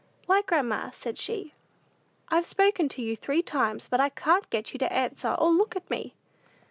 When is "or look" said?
5.35-5.75